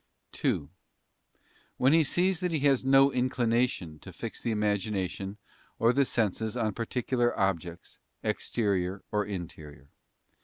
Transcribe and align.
2. 0.31 0.67
When 1.77 1.93
he 1.93 2.03
sees 2.03 2.39
that 2.39 2.49
he 2.51 2.61
has 2.61 2.83
no 2.83 3.11
inclination 3.11 3.99
to 3.99 4.11
fix 4.11 4.41
the 4.41 4.49
imagination 4.49 5.37
or 5.77 5.93
the 5.93 6.05
senses 6.05 6.57
on 6.57 6.73
particular 6.73 7.39
objects, 7.39 7.99
exterior 8.23 9.03
or_ 9.11 9.23
interior. 9.29 9.89